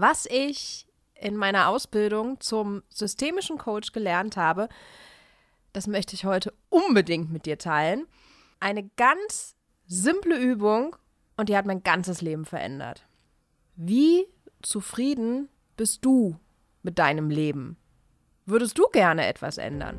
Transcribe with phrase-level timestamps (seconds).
[0.00, 4.68] was ich in meiner Ausbildung zum systemischen Coach gelernt habe,
[5.72, 8.06] das möchte ich heute unbedingt mit dir teilen.
[8.60, 10.96] Eine ganz simple Übung
[11.36, 13.06] und die hat mein ganzes Leben verändert.
[13.76, 14.26] Wie
[14.62, 16.38] zufrieden bist du
[16.82, 17.76] mit deinem Leben?
[18.46, 19.98] Würdest du gerne etwas ändern?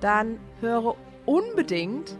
[0.00, 0.94] Dann höre
[1.26, 2.16] unbedingt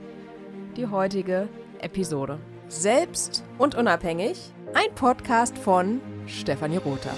[0.76, 1.48] die heutige
[1.80, 2.38] Episode.
[2.68, 7.14] Selbst und unabhängig, ein Podcast von Stefanie Rother.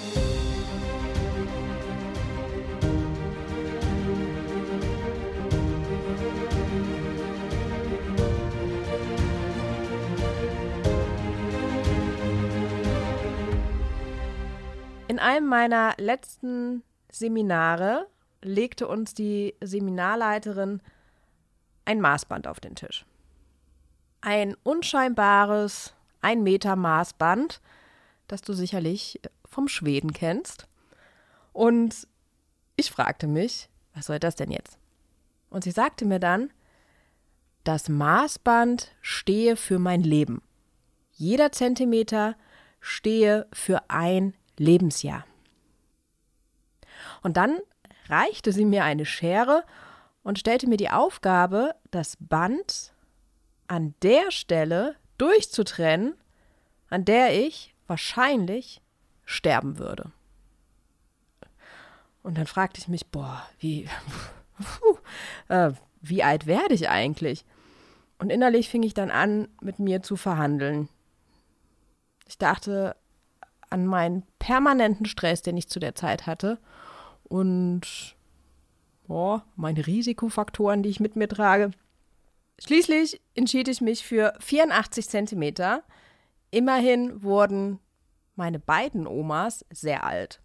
[15.09, 18.07] In einem meiner letzten Seminare
[18.43, 20.81] legte uns die Seminarleiterin
[21.85, 23.05] ein Maßband auf den Tisch.
[24.21, 27.61] Ein unscheinbares, ein Meter Maßband,
[28.33, 30.67] das du sicherlich vom Schweden kennst.
[31.53, 32.07] Und
[32.77, 34.79] ich fragte mich, was soll das denn jetzt?
[35.51, 36.53] Und sie sagte mir dann,
[37.65, 40.43] das Maßband stehe für mein Leben.
[41.13, 42.37] Jeder Zentimeter
[42.81, 45.27] stehe für ein Lebensjahr.
[47.23, 47.59] Und dann
[48.09, 49.65] reichte sie mir eine Schere
[50.23, 52.93] und stellte mir die Aufgabe, das Band
[53.67, 56.15] an der Stelle durchzutrennen,
[56.89, 58.81] an der ich wahrscheinlich
[59.27, 60.13] sterben würde.
[62.23, 63.89] Und dann fragte ich mich, boah, wie,
[65.49, 67.45] äh, wie alt werde ich eigentlich?
[68.19, 70.89] Und innerlich fing ich dann an, mit mir zu verhandeln.
[72.29, 72.97] Ich dachte
[73.71, 76.59] an meinen permanenten Stress, den ich zu der Zeit hatte
[77.25, 78.17] und
[79.07, 81.71] boah, meine Risikofaktoren, die ich mit mir trage.
[82.63, 85.83] Schließlich entschied ich mich für 84 Zentimeter.
[86.51, 87.79] Immerhin wurden
[88.35, 90.41] meine beiden Omas sehr alt.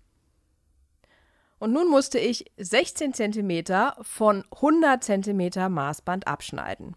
[1.58, 6.96] Und nun musste ich 16 Zentimeter von 100 Zentimeter Maßband abschneiden.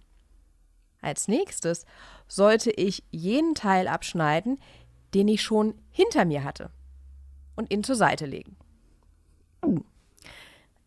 [1.00, 1.86] Als nächstes
[2.26, 4.60] sollte ich jenen Teil abschneiden,
[5.14, 6.70] den ich schon hinter mir hatte,
[7.56, 8.56] und ihn zur Seite legen.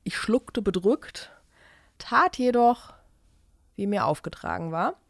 [0.04, 1.32] Ich schluckte bedrückt,
[1.98, 2.94] tat jedoch,
[3.76, 5.01] wie mir aufgetragen war.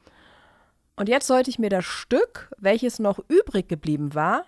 [0.96, 4.46] Und jetzt sollte ich mir das Stück, welches noch übrig geblieben war,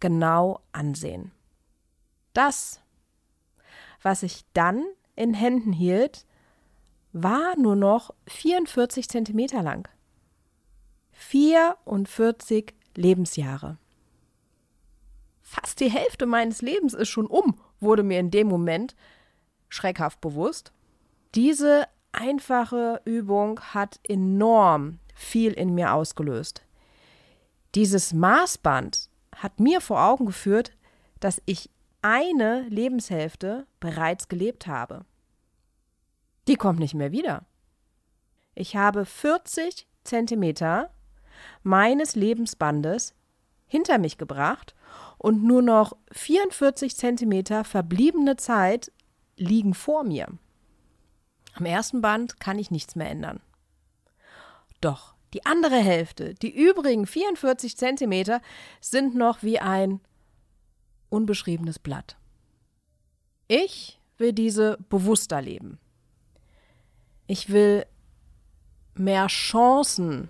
[0.00, 1.32] genau ansehen.
[2.32, 2.80] Das,
[4.02, 4.84] was ich dann
[5.14, 6.26] in Händen hielt,
[7.12, 9.88] war nur noch 44 Zentimeter lang.
[11.12, 13.78] 44 Lebensjahre.
[15.42, 18.94] Fast die Hälfte meines Lebens ist schon um, wurde mir in dem Moment
[19.68, 20.72] schreckhaft bewusst.
[21.34, 26.62] Diese einfache Übung hat enorm viel in mir ausgelöst.
[27.74, 30.72] Dieses Maßband hat mir vor Augen geführt,
[31.20, 31.70] dass ich
[32.02, 35.04] eine Lebenshälfte bereits gelebt habe.
[36.48, 37.46] Die kommt nicht mehr wieder.
[38.54, 40.90] Ich habe 40 Zentimeter
[41.62, 43.14] meines Lebensbandes
[43.66, 44.74] hinter mich gebracht
[45.16, 48.92] und nur noch 44 Zentimeter verbliebene Zeit
[49.36, 50.26] liegen vor mir.
[51.54, 53.40] Am ersten Band kann ich nichts mehr ändern.
[54.82, 58.42] Doch die andere Hälfte, die übrigen 44 Zentimeter,
[58.80, 60.00] sind noch wie ein
[61.08, 62.16] unbeschriebenes Blatt.
[63.48, 65.78] Ich will diese bewusster leben.
[67.26, 67.86] Ich will
[68.94, 70.28] mehr Chancen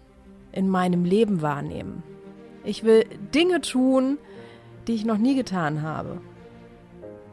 [0.53, 2.03] in meinem Leben wahrnehmen.
[2.63, 3.05] Ich will
[3.35, 4.19] Dinge tun,
[4.87, 6.21] die ich noch nie getan habe.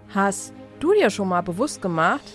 [0.09, 2.25] Hast du dir schon mal bewusst gemacht,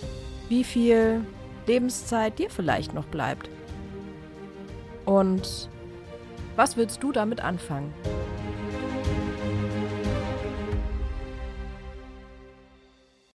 [0.47, 1.25] wie viel
[1.67, 3.49] Lebenszeit dir vielleicht noch bleibt?
[5.05, 5.69] Und
[6.55, 7.93] was willst du damit anfangen?